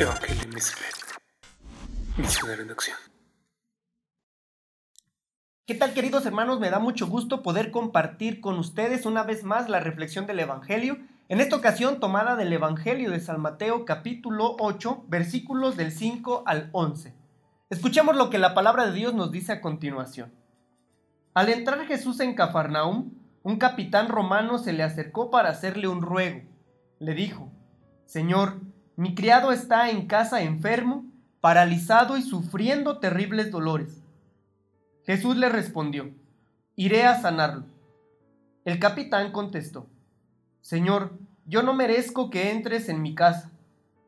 Evangelio 0.00 0.48
Misionero 2.16 2.62
en 2.62 2.70
acción. 2.70 2.96
¿Qué 5.66 5.74
tal 5.74 5.92
queridos 5.92 6.24
hermanos? 6.24 6.58
Me 6.58 6.70
da 6.70 6.78
mucho 6.78 7.06
gusto 7.06 7.42
poder 7.42 7.70
compartir 7.70 8.40
con 8.40 8.58
ustedes 8.58 9.04
una 9.04 9.24
vez 9.24 9.44
más 9.44 9.68
la 9.68 9.78
reflexión 9.78 10.26
del 10.26 10.40
Evangelio. 10.40 10.96
En 11.28 11.42
esta 11.42 11.54
ocasión 11.54 12.00
tomada 12.00 12.34
del 12.36 12.50
Evangelio 12.50 13.10
de 13.10 13.20
San 13.20 13.42
Mateo 13.42 13.84
capítulo 13.84 14.56
8 14.58 15.04
versículos 15.08 15.76
del 15.76 15.92
5 15.92 16.44
al 16.46 16.70
11. 16.72 17.12
Escuchemos 17.68 18.16
lo 18.16 18.30
que 18.30 18.38
la 18.38 18.54
palabra 18.54 18.86
de 18.86 18.92
Dios 18.92 19.12
nos 19.12 19.30
dice 19.30 19.52
a 19.52 19.60
continuación. 19.60 20.32
Al 21.34 21.50
entrar 21.50 21.84
Jesús 21.84 22.20
en 22.20 22.34
Cafarnaum, 22.34 23.12
un 23.42 23.58
capitán 23.58 24.08
romano 24.08 24.56
se 24.56 24.72
le 24.72 24.82
acercó 24.82 25.30
para 25.30 25.50
hacerle 25.50 25.88
un 25.88 26.00
ruego. 26.00 26.40
Le 27.00 27.12
dijo, 27.12 27.52
Señor, 28.06 28.56
mi 29.00 29.14
criado 29.14 29.50
está 29.50 29.88
en 29.88 30.06
casa 30.06 30.42
enfermo, 30.42 31.06
paralizado 31.40 32.18
y 32.18 32.22
sufriendo 32.22 32.98
terribles 32.98 33.50
dolores. 33.50 34.04
Jesús 35.06 35.38
le 35.38 35.48
respondió, 35.48 36.12
Iré 36.76 37.06
a 37.06 37.18
sanarlo. 37.18 37.64
El 38.66 38.78
capitán 38.78 39.32
contestó, 39.32 39.86
Señor, 40.60 41.18
yo 41.46 41.62
no 41.62 41.72
merezco 41.72 42.28
que 42.28 42.50
entres 42.50 42.90
en 42.90 43.00
mi 43.00 43.14
casa. 43.14 43.50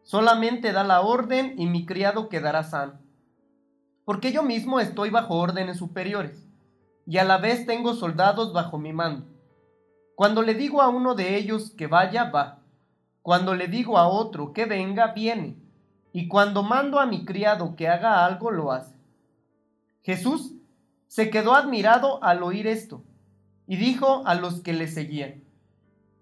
Solamente 0.02 0.72
da 0.72 0.84
la 0.84 1.00
orden 1.00 1.54
y 1.58 1.64
mi 1.64 1.86
criado 1.86 2.28
quedará 2.28 2.62
sano. 2.62 3.00
Porque 4.04 4.30
yo 4.30 4.42
mismo 4.42 4.78
estoy 4.78 5.08
bajo 5.08 5.36
órdenes 5.36 5.78
superiores, 5.78 6.46
y 7.06 7.16
a 7.16 7.24
la 7.24 7.38
vez 7.38 7.64
tengo 7.64 7.94
soldados 7.94 8.52
bajo 8.52 8.76
mi 8.76 8.92
mando. 8.92 9.24
Cuando 10.16 10.42
le 10.42 10.52
digo 10.52 10.82
a 10.82 10.90
uno 10.90 11.14
de 11.14 11.38
ellos 11.38 11.70
que 11.70 11.86
vaya, 11.86 12.24
va 12.24 12.61
cuando 13.22 13.54
le 13.54 13.68
digo 13.68 13.98
a 13.98 14.08
otro 14.08 14.52
que 14.52 14.66
venga, 14.66 15.08
viene. 15.08 15.56
Y 16.12 16.28
cuando 16.28 16.62
mando 16.62 17.00
a 17.00 17.06
mi 17.06 17.24
criado 17.24 17.74
que 17.76 17.88
haga 17.88 18.26
algo, 18.26 18.50
lo 18.50 18.72
hace. 18.72 18.94
Jesús 20.02 20.52
se 21.06 21.30
quedó 21.30 21.54
admirado 21.54 22.22
al 22.22 22.42
oír 22.42 22.66
esto 22.66 23.02
y 23.66 23.76
dijo 23.76 24.26
a 24.26 24.34
los 24.34 24.60
que 24.60 24.72
le 24.72 24.88
seguían, 24.88 25.42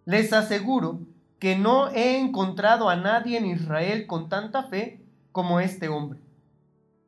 les 0.04 0.32
aseguro 0.32 1.00
que 1.38 1.56
no 1.56 1.88
he 1.88 2.18
encontrado 2.18 2.90
a 2.90 2.96
nadie 2.96 3.38
en 3.38 3.46
Israel 3.46 4.06
con 4.06 4.28
tanta 4.28 4.64
fe 4.64 5.00
como 5.32 5.60
este 5.60 5.88
hombre. 5.88 6.20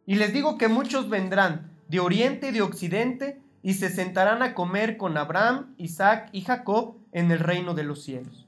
Y 0.06 0.14
les 0.14 0.32
digo 0.32 0.56
que 0.58 0.68
muchos 0.68 1.08
vendrán 1.08 1.70
de 1.88 2.00
oriente 2.00 2.48
y 2.48 2.52
de 2.52 2.62
occidente 2.62 3.40
y 3.62 3.74
se 3.74 3.90
sentarán 3.90 4.42
a 4.42 4.54
comer 4.54 4.96
con 4.96 5.16
Abraham, 5.18 5.74
Isaac 5.76 6.30
y 6.32 6.40
Jacob 6.40 6.96
en 7.12 7.30
el 7.30 7.38
reino 7.38 7.74
de 7.74 7.84
los 7.84 8.02
cielos. 8.02 8.41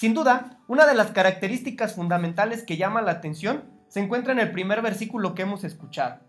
Sin 0.00 0.14
duda, 0.14 0.58
una 0.66 0.86
de 0.86 0.94
las 0.94 1.10
características 1.10 1.94
fundamentales 1.94 2.62
que 2.62 2.78
llama 2.78 3.02
la 3.02 3.10
atención 3.10 3.64
se 3.88 4.00
encuentra 4.00 4.32
en 4.32 4.38
el 4.38 4.50
primer 4.50 4.80
versículo 4.80 5.34
que 5.34 5.42
hemos 5.42 5.62
escuchado. 5.62 6.20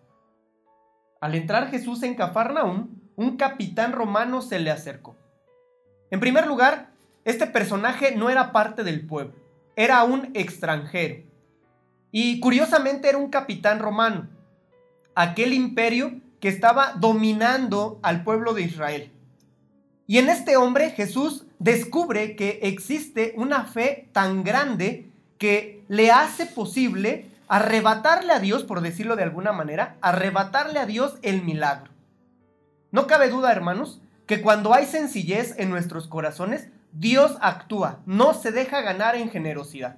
Al 1.22 1.36
entrar 1.36 1.69
Jesús 1.69 2.03
en 2.03 2.16
Cafarnaum, 2.16 2.89
un 3.16 3.38
capitán 3.38 3.94
romano 3.94 4.41
se 4.41 4.59
le 4.59 4.72
acercó. 4.72 5.16
En 6.09 6.19
primer 6.19 6.47
lugar, 6.47 6.91
este 7.23 7.47
personaje 7.47 8.13
no 8.13 8.30
era 8.30 8.52
parte 8.52 8.83
del 8.83 9.08
pueblo, 9.08 9.36
era 9.78 10.03
un 10.03 10.31
extranjero. 10.33 11.23
Y 12.11 12.41
curiosamente 12.41 13.08
era 13.08 13.19
un 13.19 13.30
capitán 13.30 13.80
romano, 13.80 14.28
aquel 15.16 15.53
imperio 15.53 16.19
que 16.41 16.50
estaba 16.50 16.95
dominando 17.00 18.02
al 18.03 18.25
pueblo 18.25 18.53
de 18.53 18.63
Israel. 18.63 19.13
Y 20.08 20.17
en 20.17 20.28
este 20.28 20.58
hombre 20.58 20.89
Jesús 20.89 21.45
descubre 21.62 22.36
que 22.36 22.59
existe 22.64 23.34
una 23.38 23.66
fe 23.66 24.09
tan 24.14 24.44
grande 24.44 25.12
que 25.38 25.84
le 25.88 26.09
hace 26.09 26.48
posible 26.48 27.28
arrebatarle 27.48 28.34
a 28.34 28.40
Dios, 28.40 28.64
por 28.64 28.81
decirlo 28.81 29.16
de 29.16 29.22
alguna 29.23 29.52
manera, 29.52 29.95
arrebatarle 30.02 30.80
a 30.80 30.88
Dios 30.88 31.20
el 31.22 31.44
milagro. 31.44 31.91
No 32.91 33.06
cabe 33.06 33.30
duda, 33.30 33.52
hermanos, 33.52 34.02
que 34.25 34.41
cuando 34.41 34.74
hay 34.74 34.88
sencillez 34.88 35.53
en 35.59 35.69
nuestros 35.69 36.08
corazones, 36.08 36.69
Dios 36.94 37.38
actúa, 37.41 38.00
no 38.08 38.34
se 38.34 38.52
deja 38.52 38.81
ganar 38.81 39.16
en 39.16 39.30
generosidad. 39.30 39.97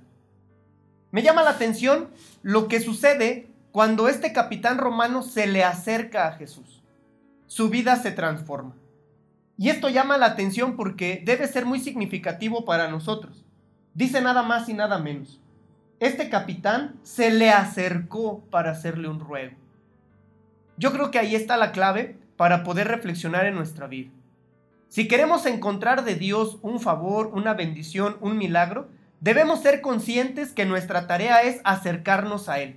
Me 1.12 1.24
llama 1.24 1.44
la 1.44 1.52
atención 1.52 2.10
lo 2.42 2.68
que 2.68 2.82
sucede 2.82 3.48
cuando 3.72 4.10
este 4.10 4.34
capitán 4.34 4.80
romano 4.80 5.24
se 5.24 5.48
le 5.48 5.64
acerca 5.64 6.28
a 6.28 6.34
Jesús. 6.34 6.84
Su 7.48 7.70
vida 7.70 7.96
se 7.96 8.12
transforma. 8.12 8.76
Y 9.58 9.70
esto 9.70 9.90
llama 9.90 10.18
la 10.18 10.28
atención 10.28 10.76
porque 10.76 11.22
debe 11.26 11.48
ser 11.48 11.66
muy 11.66 11.80
significativo 11.80 12.66
para 12.66 12.88
nosotros. 12.88 13.46
Dice 13.94 14.22
nada 14.22 14.44
más 14.44 14.68
y 14.70 14.74
nada 14.74 14.98
menos. 14.98 15.40
Este 16.00 16.30
capitán 16.30 16.96
se 17.04 17.32
le 17.32 17.52
acercó 17.52 18.42
para 18.50 18.72
hacerle 18.72 19.08
un 19.08 19.20
ruego. 19.20 19.56
Yo 20.78 20.92
creo 20.92 21.12
que 21.12 21.20
ahí 21.20 21.36
está 21.36 21.56
la 21.58 21.72
clave 21.72 22.18
para 22.36 22.64
poder 22.64 22.88
reflexionar 22.88 23.46
en 23.46 23.56
nuestra 23.56 23.88
vida. 23.88 24.10
Si 24.90 25.08
queremos 25.08 25.46
encontrar 25.46 26.04
de 26.04 26.16
Dios 26.16 26.58
un 26.62 26.80
favor, 26.80 27.28
una 27.34 27.54
bendición, 27.54 28.18
un 28.22 28.38
milagro, 28.38 28.90
debemos 29.22 29.62
ser 29.62 29.82
conscientes 29.82 30.52
que 30.52 30.66
nuestra 30.66 31.08
tarea 31.08 31.44
es 31.44 31.62
acercarnos 31.64 32.50
a 32.50 32.60
Él. 32.60 32.76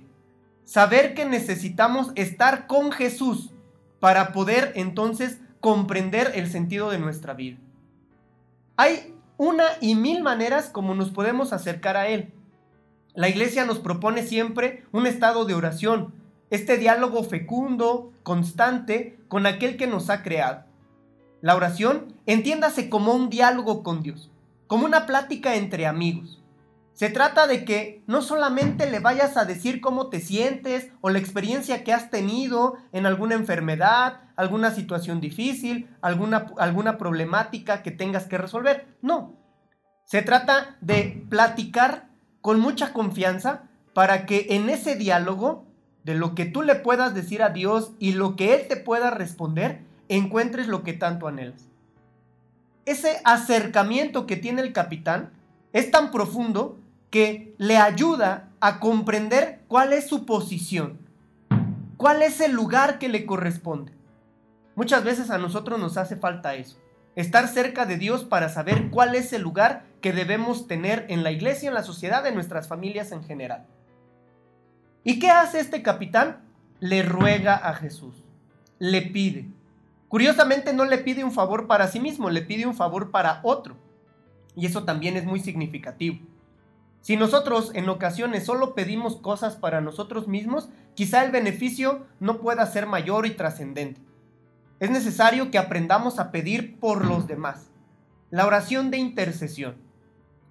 Saber 0.63 1.13
que 1.13 1.25
necesitamos 1.25 2.11
estar 2.15 2.67
con 2.67 2.91
Jesús 2.91 3.51
para 3.99 4.31
poder 4.31 4.73
entonces 4.75 5.39
comprender 5.59 6.31
el 6.35 6.49
sentido 6.49 6.89
de 6.89 6.99
nuestra 6.99 7.33
vida. 7.33 7.57
Hay 8.75 9.13
una 9.37 9.65
y 9.81 9.95
mil 9.95 10.23
maneras 10.23 10.69
como 10.69 10.95
nos 10.95 11.09
podemos 11.09 11.53
acercar 11.53 11.97
a 11.97 12.07
Él. 12.07 12.33
La 13.13 13.29
iglesia 13.29 13.65
nos 13.65 13.79
propone 13.79 14.23
siempre 14.23 14.85
un 14.91 15.07
estado 15.07 15.45
de 15.45 15.55
oración, 15.55 16.13
este 16.49 16.77
diálogo 16.77 17.23
fecundo, 17.23 18.11
constante, 18.23 19.17
con 19.27 19.45
aquel 19.45 19.77
que 19.77 19.87
nos 19.87 20.09
ha 20.09 20.23
creado. 20.23 20.65
La 21.41 21.55
oración, 21.55 22.13
entiéndase 22.25 22.89
como 22.89 23.13
un 23.13 23.29
diálogo 23.29 23.83
con 23.83 24.01
Dios, 24.01 24.31
como 24.67 24.85
una 24.85 25.05
plática 25.05 25.55
entre 25.55 25.85
amigos. 25.85 26.36
Se 26.97 27.11
trata 27.11 27.45
de 27.45 27.63
que 27.63 28.01
no 28.07 28.23
solamente 28.23 28.89
le 28.89 28.99
vayas 28.99 29.37
a 29.37 29.45
decir 29.45 29.81
cómo 29.81 30.09
te 30.09 30.19
sientes 30.19 30.89
o 30.99 31.11
la 31.11 31.19
experiencia 31.19 31.83
que 31.83 31.93
has 31.93 32.09
tenido 32.09 32.77
en 32.91 33.05
alguna 33.05 33.35
enfermedad, 33.35 34.21
alguna 34.35 34.71
situación 34.71 35.21
difícil, 35.21 35.95
alguna, 36.01 36.47
alguna 36.57 36.97
problemática 36.97 37.83
que 37.83 37.91
tengas 37.91 38.25
que 38.25 38.39
resolver. 38.39 38.87
No. 39.03 39.35
Se 40.05 40.23
trata 40.23 40.75
de 40.81 41.23
platicar 41.29 42.09
con 42.41 42.59
mucha 42.59 42.93
confianza 42.93 43.65
para 43.93 44.25
que 44.25 44.47
en 44.49 44.67
ese 44.67 44.95
diálogo 44.95 45.67
de 46.03 46.15
lo 46.15 46.33
que 46.33 46.45
tú 46.45 46.63
le 46.63 46.73
puedas 46.73 47.13
decir 47.13 47.43
a 47.43 47.49
Dios 47.49 47.91
y 47.99 48.13
lo 48.13 48.35
que 48.35 48.55
Él 48.55 48.67
te 48.67 48.75
pueda 48.75 49.11
responder, 49.11 49.83
encuentres 50.09 50.67
lo 50.67 50.81
que 50.81 50.93
tanto 50.93 51.27
anhelas. 51.27 51.67
Ese 52.85 53.21
acercamiento 53.23 54.25
que 54.25 54.35
tiene 54.35 54.63
el 54.63 54.73
capitán 54.73 55.29
es 55.73 55.91
tan 55.91 56.09
profundo 56.09 56.79
que 57.09 57.55
le 57.57 57.77
ayuda 57.77 58.49
a 58.59 58.79
comprender 58.79 59.61
cuál 59.67 59.93
es 59.93 60.07
su 60.07 60.25
posición, 60.25 60.99
cuál 61.95 62.21
es 62.21 62.41
el 62.41 62.51
lugar 62.51 62.99
que 62.99 63.07
le 63.07 63.25
corresponde. 63.25 63.93
Muchas 64.75 65.03
veces 65.03 65.29
a 65.29 65.37
nosotros 65.37 65.79
nos 65.79 65.97
hace 65.97 66.15
falta 66.15 66.55
eso, 66.55 66.77
estar 67.15 67.47
cerca 67.47 67.85
de 67.85 67.97
Dios 67.97 68.23
para 68.23 68.49
saber 68.49 68.89
cuál 68.89 69.15
es 69.15 69.33
el 69.33 69.41
lugar 69.41 69.85
que 70.01 70.13
debemos 70.13 70.67
tener 70.67 71.05
en 71.09 71.23
la 71.23 71.31
iglesia, 71.31 71.69
en 71.69 71.73
la 71.73 71.83
sociedad, 71.83 72.25
en 72.27 72.35
nuestras 72.35 72.67
familias 72.67 73.11
en 73.11 73.23
general. 73.23 73.65
¿Y 75.03 75.19
qué 75.19 75.29
hace 75.29 75.59
este 75.59 75.81
capitán? 75.81 76.43
Le 76.79 77.01
ruega 77.01 77.55
a 77.55 77.73
Jesús, 77.73 78.23
le 78.77 79.01
pide. 79.01 79.47
Curiosamente 80.09 80.73
no 80.73 80.85
le 80.85 80.99
pide 80.99 81.23
un 81.23 81.31
favor 81.31 81.67
para 81.67 81.87
sí 81.87 81.99
mismo, 81.99 82.29
le 82.29 82.41
pide 82.41 82.67
un 82.67 82.75
favor 82.75 83.09
para 83.09 83.39
otro. 83.43 83.75
Y 84.55 84.65
eso 84.65 84.83
también 84.83 85.17
es 85.17 85.25
muy 85.25 85.39
significativo. 85.39 86.19
Si 87.07 87.15
nosotros 87.15 87.71
en 87.73 87.87
ocasiones 87.87 88.43
solo 88.43 88.75
pedimos 88.75 89.15
cosas 89.15 89.55
para 89.55 89.79
nosotros 89.79 90.27
mismos, 90.27 90.67
quizá 90.93 91.23
el 91.23 91.31
beneficio 91.31 92.05
no 92.19 92.41
pueda 92.41 92.65
ser 92.65 92.85
mayor 92.85 93.25
y 93.25 93.29
trascendente. 93.29 94.01
Es 94.81 94.89
necesario 94.89 95.49
que 95.49 95.57
aprendamos 95.57 96.19
a 96.19 96.31
pedir 96.33 96.77
por 96.81 97.05
los 97.05 97.25
demás. 97.25 97.69
La 98.29 98.45
oración 98.45 98.91
de 98.91 98.97
intercesión. 98.97 99.77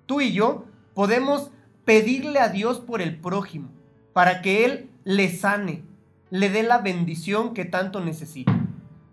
Tú 0.06 0.22
y 0.22 0.32
yo 0.32 0.64
podemos 0.94 1.50
pedirle 1.84 2.38
a 2.38 2.48
Dios 2.48 2.80
por 2.80 3.02
el 3.02 3.20
prójimo, 3.20 3.68
para 4.14 4.40
que 4.40 4.64
Él 4.64 4.88
le 5.04 5.28
sane, 5.36 5.84
le 6.30 6.48
dé 6.48 6.62
la 6.62 6.78
bendición 6.78 7.52
que 7.52 7.66
tanto 7.66 8.00
necesita. 8.00 8.58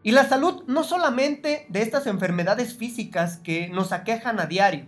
Y 0.01 0.11
la 0.11 0.23
salud 0.29 0.63
no 0.67 0.85
solamente 0.85 1.65
de 1.67 1.81
estas 1.81 2.07
enfermedades 2.07 2.77
físicas 2.77 3.35
que 3.35 3.67
nos 3.67 3.91
aquejan 3.91 4.39
a 4.39 4.45
diario, 4.45 4.85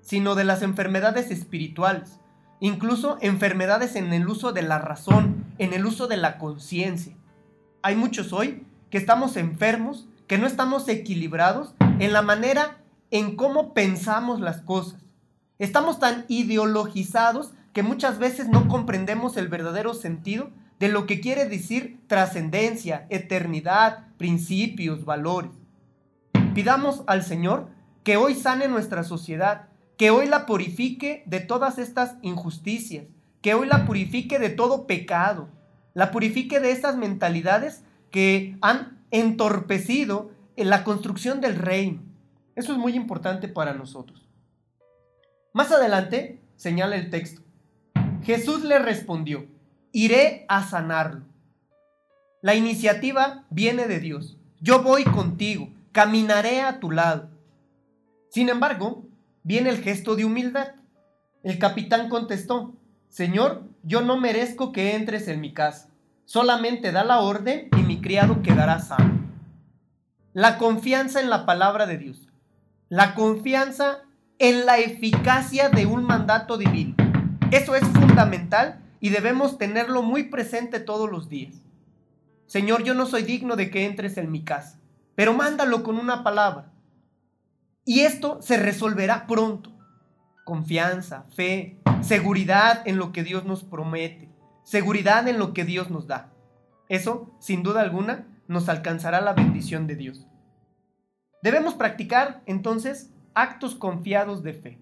sino 0.00 0.34
de 0.34 0.44
las 0.44 0.62
enfermedades 0.62 1.30
espirituales, 1.30 2.20
incluso 2.60 3.18
enfermedades 3.20 3.96
en 3.96 4.12
el 4.12 4.28
uso 4.28 4.52
de 4.52 4.62
la 4.62 4.78
razón, 4.78 5.44
en 5.58 5.72
el 5.72 5.86
uso 5.86 6.06
de 6.06 6.16
la 6.16 6.38
conciencia. 6.38 7.16
Hay 7.82 7.96
muchos 7.96 8.32
hoy 8.32 8.66
que 8.90 8.98
estamos 8.98 9.36
enfermos, 9.36 10.08
que 10.26 10.38
no 10.38 10.46
estamos 10.46 10.88
equilibrados 10.88 11.74
en 11.98 12.12
la 12.12 12.22
manera 12.22 12.78
en 13.10 13.36
cómo 13.36 13.74
pensamos 13.74 14.40
las 14.40 14.60
cosas. 14.62 15.00
Estamos 15.58 15.98
tan 15.98 16.24
ideologizados 16.28 17.52
que 17.72 17.82
muchas 17.82 18.18
veces 18.18 18.48
no 18.48 18.68
comprendemos 18.68 19.36
el 19.36 19.48
verdadero 19.48 19.94
sentido 19.94 20.50
de 20.78 20.88
lo 20.88 21.06
que 21.06 21.20
quiere 21.20 21.46
decir 21.46 22.00
trascendencia, 22.06 23.06
eternidad, 23.10 24.06
principios, 24.16 25.04
valores. 25.04 25.52
Pidamos 26.54 27.02
al 27.06 27.22
Señor 27.22 27.68
que 28.02 28.16
hoy 28.16 28.34
sane 28.34 28.66
nuestra 28.68 29.04
sociedad, 29.04 29.68
que 30.00 30.10
hoy 30.10 30.24
la 30.24 30.46
purifique 30.46 31.22
de 31.26 31.40
todas 31.40 31.78
estas 31.78 32.16
injusticias, 32.22 33.04
que 33.42 33.52
hoy 33.52 33.66
la 33.66 33.84
purifique 33.84 34.38
de 34.38 34.48
todo 34.48 34.86
pecado, 34.86 35.50
la 35.92 36.10
purifique 36.10 36.58
de 36.58 36.70
estas 36.70 36.96
mentalidades 36.96 37.84
que 38.10 38.56
han 38.62 39.04
entorpecido 39.10 40.30
la 40.56 40.84
construcción 40.84 41.42
del 41.42 41.56
reino. 41.56 42.00
Eso 42.56 42.72
es 42.72 42.78
muy 42.78 42.94
importante 42.94 43.46
para 43.46 43.74
nosotros. 43.74 44.26
Más 45.52 45.70
adelante 45.70 46.40
señala 46.56 46.96
el 46.96 47.10
texto. 47.10 47.42
Jesús 48.22 48.64
le 48.64 48.78
respondió, 48.78 49.48
iré 49.92 50.46
a 50.48 50.66
sanarlo. 50.66 51.26
La 52.40 52.54
iniciativa 52.54 53.44
viene 53.50 53.86
de 53.86 54.00
Dios. 54.00 54.38
Yo 54.62 54.82
voy 54.82 55.04
contigo, 55.04 55.68
caminaré 55.92 56.62
a 56.62 56.80
tu 56.80 56.90
lado. 56.90 57.28
Sin 58.30 58.48
embargo, 58.48 59.09
viene 59.42 59.70
el 59.70 59.82
gesto 59.82 60.16
de 60.16 60.24
humildad. 60.24 60.74
El 61.42 61.58
capitán 61.58 62.08
contestó, 62.08 62.74
Señor, 63.08 63.64
yo 63.82 64.02
no 64.02 64.18
merezco 64.18 64.72
que 64.72 64.94
entres 64.94 65.28
en 65.28 65.40
mi 65.40 65.52
casa. 65.52 65.88
Solamente 66.24 66.92
da 66.92 67.04
la 67.04 67.20
orden 67.20 67.68
y 67.76 67.82
mi 67.82 68.00
criado 68.00 68.42
quedará 68.42 68.78
sano. 68.78 69.18
La 70.32 70.58
confianza 70.58 71.20
en 71.20 71.28
la 71.28 71.44
palabra 71.44 71.86
de 71.86 71.98
Dios. 71.98 72.28
La 72.88 73.14
confianza 73.14 74.02
en 74.38 74.64
la 74.64 74.78
eficacia 74.78 75.68
de 75.68 75.86
un 75.86 76.04
mandato 76.04 76.56
divino. 76.56 76.94
Eso 77.50 77.74
es 77.74 77.82
fundamental 77.82 78.80
y 79.00 79.08
debemos 79.08 79.58
tenerlo 79.58 80.02
muy 80.02 80.24
presente 80.24 80.78
todos 80.78 81.10
los 81.10 81.28
días. 81.28 81.54
Señor, 82.46 82.84
yo 82.84 82.94
no 82.94 83.06
soy 83.06 83.22
digno 83.22 83.56
de 83.56 83.70
que 83.70 83.86
entres 83.86 84.16
en 84.16 84.30
mi 84.30 84.42
casa, 84.42 84.78
pero 85.14 85.34
mándalo 85.34 85.82
con 85.82 85.98
una 85.98 86.22
palabra. 86.22 86.69
Y 87.90 88.02
esto 88.02 88.40
se 88.40 88.56
resolverá 88.56 89.26
pronto. 89.26 89.72
Confianza, 90.44 91.24
fe, 91.34 91.80
seguridad 92.02 92.86
en 92.86 92.98
lo 92.98 93.10
que 93.10 93.24
Dios 93.24 93.46
nos 93.46 93.64
promete, 93.64 94.28
seguridad 94.62 95.26
en 95.26 95.40
lo 95.40 95.52
que 95.52 95.64
Dios 95.64 95.90
nos 95.90 96.06
da. 96.06 96.32
Eso, 96.88 97.34
sin 97.40 97.64
duda 97.64 97.80
alguna, 97.80 98.28
nos 98.46 98.68
alcanzará 98.68 99.20
la 99.20 99.32
bendición 99.32 99.88
de 99.88 99.96
Dios. 99.96 100.28
Debemos 101.42 101.74
practicar 101.74 102.44
entonces 102.46 103.10
actos 103.34 103.74
confiados 103.74 104.44
de 104.44 104.52
fe. 104.52 104.78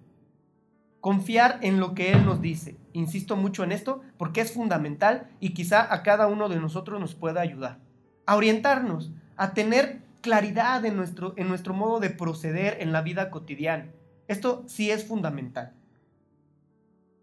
Confiar 1.00 1.60
en 1.62 1.80
lo 1.80 1.94
que 1.94 2.12
Él 2.12 2.26
nos 2.26 2.42
dice. 2.42 2.76
Insisto 2.92 3.36
mucho 3.36 3.64
en 3.64 3.72
esto 3.72 4.02
porque 4.18 4.42
es 4.42 4.52
fundamental 4.52 5.30
y 5.40 5.54
quizá 5.54 5.94
a 5.94 6.02
cada 6.02 6.26
uno 6.26 6.50
de 6.50 6.60
nosotros 6.60 7.00
nos 7.00 7.14
pueda 7.14 7.40
ayudar. 7.40 7.78
A 8.26 8.36
orientarnos, 8.36 9.12
a 9.38 9.54
tener 9.54 10.02
claridad 10.20 10.84
en 10.84 10.96
nuestro, 10.96 11.34
en 11.36 11.48
nuestro 11.48 11.74
modo 11.74 12.00
de 12.00 12.10
proceder 12.10 12.78
en 12.80 12.92
la 12.92 13.02
vida 13.02 13.30
cotidiana. 13.30 13.90
Esto 14.26 14.64
sí 14.66 14.90
es 14.90 15.04
fundamental. 15.04 15.72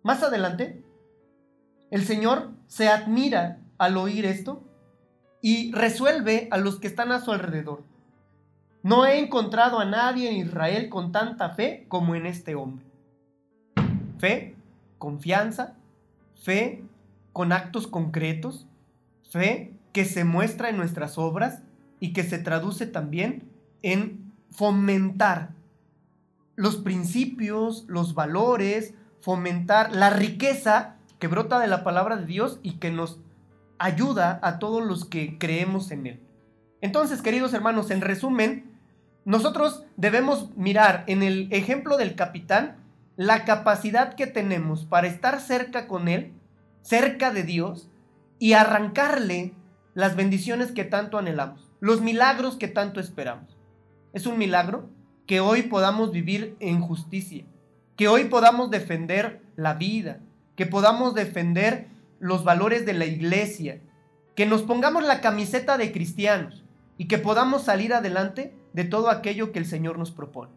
Más 0.04 0.24
adelante, 0.24 0.84
el 1.92 2.04
Señor 2.04 2.52
se 2.68 2.90
admira 2.90 3.60
al 3.78 3.98
oír 3.98 4.26
esto 4.26 4.64
y 5.42 5.72
resuelve 5.72 6.48
a 6.52 6.58
los 6.58 6.80
que 6.80 6.88
están 6.88 7.12
a 7.12 7.22
su 7.22 7.32
alrededor. 7.32 7.84
No 8.82 9.06
he 9.06 9.20
encontrado 9.20 9.80
a 9.80 9.86
nadie 9.86 10.30
en 10.30 10.38
Israel 10.38 10.90
con 10.90 11.12
tanta 11.12 11.50
fe 11.50 11.86
como 11.88 12.16
en 12.16 12.26
este 12.26 12.56
hombre. 12.56 12.86
Fe, 14.18 14.56
confianza, 14.98 15.76
fe 16.36 16.84
con 17.34 17.52
actos 17.52 17.88
concretos, 17.88 18.68
fe 19.30 19.74
que 19.92 20.06
se 20.06 20.24
muestra 20.24 20.70
en 20.70 20.78
nuestras 20.78 21.18
obras 21.18 21.64
y 22.00 22.14
que 22.14 22.24
se 22.24 22.38
traduce 22.38 22.86
también 22.86 23.50
en 23.82 24.34
fomentar 24.52 25.52
los 26.56 26.78
principios, 26.78 27.86
los 27.88 28.14
valores, 28.14 28.94
fomentar 29.20 29.96
la 29.96 30.10
riqueza 30.10 30.96
que 31.20 31.28
brota 31.28 31.60
de 31.60 31.68
la 31.68 31.84
palabra 31.84 32.18
de 32.18 32.26
Dios 32.26 32.60
y 32.64 32.74
que 32.74 32.92
nos 32.92 33.20
ayuda 33.78 34.40
a 34.42 34.60
todos 34.60 34.84
los 34.84 35.06
que 35.06 35.38
creemos 35.38 35.92
en 35.92 36.08
Él. 36.08 36.20
Entonces, 36.82 37.22
queridos 37.22 37.54
hermanos, 37.54 37.92
en 37.92 38.02
resumen, 38.02 38.72
nosotros 39.26 39.84
debemos 39.98 40.56
mirar 40.56 41.04
en 41.08 41.24
el 41.24 41.48
ejemplo 41.52 41.98
del 41.98 42.16
capitán 42.16 42.78
la 43.18 43.46
capacidad 43.46 44.14
que 44.14 44.28
tenemos 44.28 44.86
para 44.86 45.08
estar 45.08 45.40
cerca 45.40 45.88
con 45.88 46.08
Él, 46.08 46.34
cerca 46.82 47.32
de 47.32 47.44
Dios, 47.44 47.90
y 48.38 48.54
arrancarle 48.54 49.54
las 49.94 50.16
bendiciones 50.16 50.72
que 50.72 50.84
tanto 50.84 51.18
anhelamos, 51.18 51.65
los 51.80 52.02
milagros 52.02 52.56
que 52.56 52.68
tanto 52.68 53.00
esperamos. 53.00 53.58
Es 54.14 54.26
un 54.26 54.38
milagro 54.38 54.90
que 55.26 55.40
hoy 55.40 55.64
podamos 55.64 56.12
vivir 56.12 56.56
en 56.60 56.82
justicia, 56.82 57.46
que 57.96 58.08
hoy 58.08 58.26
podamos 58.26 58.70
defender 58.72 59.42
la 59.56 59.74
vida, 59.74 60.20
que 60.56 60.66
podamos 60.66 61.16
defender 61.16 61.88
los 62.20 62.44
valores 62.44 62.86
de 62.86 62.94
la 62.94 63.06
iglesia, 63.06 63.82
que 64.36 64.46
nos 64.46 64.62
pongamos 64.64 65.04
la 65.04 65.22
camiseta 65.22 65.78
de 65.78 65.92
cristianos 65.92 66.64
y 66.98 67.08
que 67.08 67.18
podamos 67.18 67.64
salir 67.64 67.94
adelante 67.94 68.56
de 68.74 68.84
todo 68.84 69.10
aquello 69.10 69.52
que 69.52 69.60
el 69.60 69.66
Señor 69.66 69.98
nos 69.98 70.12
propone. 70.12 70.52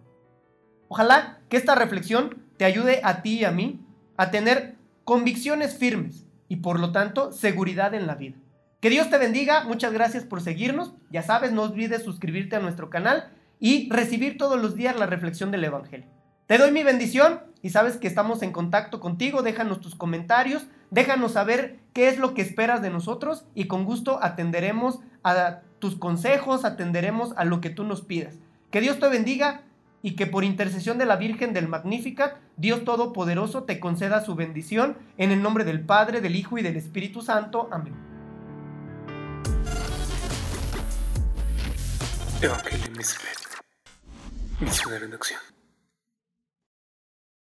Ojalá 0.89 1.41
que 1.49 1.57
esta 1.57 1.75
reflexión 1.75 2.43
te 2.57 2.65
ayude 2.65 3.01
a 3.05 3.23
ti 3.23 3.41
y 3.41 3.45
a 3.45 3.51
mí 3.51 3.81
a 4.17 4.31
tener 4.31 4.77
convicciones 5.05 5.77
firmes 5.77 6.27
y 6.49 6.57
por 6.57 6.81
lo 6.81 6.93
tanto 6.93 7.33
seguridad 7.33 7.95
en 7.95 8.07
la 8.07 8.15
vida. 8.15 8.37
Que 8.81 8.91
Dios 8.91 9.11
te 9.11 9.19
bendiga, 9.19 9.65
muchas 9.65 9.93
gracias 9.93 10.23
por 10.23 10.41
seguirnos, 10.41 10.93
ya 11.11 11.23
sabes, 11.23 11.51
no 11.51 11.63
olvides 11.63 12.05
suscribirte 12.05 12.55
a 12.55 12.61
nuestro 12.61 12.91
canal 12.91 13.33
y 13.59 13.91
recibir 13.91 14.39
todos 14.39 14.61
los 14.61 14.77
días 14.77 14.97
la 14.97 15.07
reflexión 15.07 15.51
del 15.51 15.65
Evangelio. 15.65 16.07
Te 16.47 16.59
doy 16.59 16.71
mi 16.71 16.85
bendición 16.85 17.41
y 17.61 17.71
sabes 17.71 17.97
que 17.97 18.07
estamos 18.07 18.41
en 18.43 18.53
contacto 18.53 19.01
contigo, 19.01 19.43
déjanos 19.43 19.81
tus 19.81 19.97
comentarios, 19.97 20.65
déjanos 20.93 21.33
saber 21.33 21.81
qué 21.93 22.09
es 22.09 22.19
lo 22.19 22.35
que 22.35 22.43
esperas 22.43 22.81
de 22.81 22.91
nosotros 22.91 23.47
y 23.53 23.67
con 23.67 23.85
gusto 23.85 24.23
atenderemos 24.23 25.01
a 25.25 25.63
tus 25.81 25.97
consejos, 25.97 26.65
atenderemos 26.65 27.35
a 27.37 27.45
lo 27.45 27.61
que 27.61 27.71
tú 27.71 27.83
nos 27.83 28.03
pidas. 28.03 28.37
Que 28.71 28.81
Dios 28.81 29.01
te 29.01 29.09
bendiga 29.09 29.63
y 30.03 30.13
que 30.13 30.29
por 30.29 30.45
intercesión 30.45 30.99
de 30.99 31.07
la 31.07 31.17
Virgen 31.17 31.53
del 31.53 31.67
Magnificat, 31.67 32.37
Dios 32.57 32.85
Todopoderoso 32.85 33.65
te 33.65 33.81
conceda 33.81 34.25
su 34.25 34.37
bendición 34.37 34.97
en 35.17 35.33
el 35.33 35.43
nombre 35.43 35.65
del 35.65 35.81
Padre, 35.81 36.21
del 36.21 36.37
Hijo 36.37 36.59
y 36.59 36.63
del 36.63 36.77
Espíritu 36.77 37.23
Santo. 37.23 37.69
Amén. 37.73 38.18
Evangelio 42.41 42.93
Misionario 44.61 45.07
en 45.07 45.15
Acción. 45.15 45.58